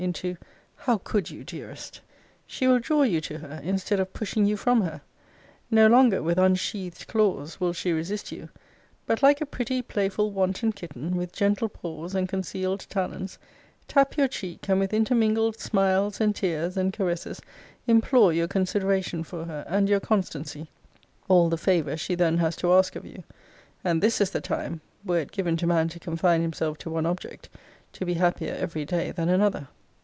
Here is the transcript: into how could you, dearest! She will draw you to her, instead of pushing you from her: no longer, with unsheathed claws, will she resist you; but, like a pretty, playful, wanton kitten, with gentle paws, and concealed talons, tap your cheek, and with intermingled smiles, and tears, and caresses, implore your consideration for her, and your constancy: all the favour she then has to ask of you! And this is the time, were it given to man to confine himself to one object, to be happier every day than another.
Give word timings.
into 0.01 0.35
how 0.77 0.97
could 0.97 1.29
you, 1.29 1.43
dearest! 1.43 2.01
She 2.47 2.65
will 2.65 2.79
draw 2.79 3.03
you 3.03 3.21
to 3.21 3.37
her, 3.37 3.61
instead 3.63 3.99
of 3.99 4.13
pushing 4.13 4.47
you 4.47 4.57
from 4.57 4.81
her: 4.81 4.99
no 5.69 5.85
longer, 5.85 6.23
with 6.23 6.39
unsheathed 6.39 7.05
claws, 7.05 7.59
will 7.59 7.71
she 7.71 7.91
resist 7.91 8.31
you; 8.31 8.49
but, 9.05 9.21
like 9.21 9.41
a 9.41 9.45
pretty, 9.45 9.79
playful, 9.83 10.31
wanton 10.31 10.71
kitten, 10.71 11.15
with 11.15 11.31
gentle 11.31 11.69
paws, 11.69 12.15
and 12.15 12.27
concealed 12.27 12.79
talons, 12.89 13.37
tap 13.87 14.17
your 14.17 14.27
cheek, 14.27 14.67
and 14.67 14.79
with 14.79 14.91
intermingled 14.91 15.59
smiles, 15.59 16.19
and 16.19 16.35
tears, 16.35 16.75
and 16.75 16.91
caresses, 16.93 17.39
implore 17.85 18.33
your 18.33 18.47
consideration 18.47 19.23
for 19.23 19.45
her, 19.45 19.63
and 19.67 19.87
your 19.87 19.99
constancy: 19.99 20.67
all 21.27 21.47
the 21.47 21.57
favour 21.59 21.95
she 21.95 22.15
then 22.15 22.39
has 22.39 22.55
to 22.55 22.73
ask 22.73 22.95
of 22.95 23.05
you! 23.05 23.23
And 23.83 24.01
this 24.01 24.19
is 24.19 24.31
the 24.31 24.41
time, 24.41 24.81
were 25.05 25.19
it 25.19 25.31
given 25.31 25.57
to 25.57 25.67
man 25.67 25.89
to 25.89 25.99
confine 25.99 26.41
himself 26.41 26.79
to 26.79 26.89
one 26.89 27.05
object, 27.05 27.49
to 27.93 28.03
be 28.03 28.15
happier 28.15 28.55
every 28.55 28.83
day 28.83 29.11
than 29.11 29.29
another. 29.29 29.67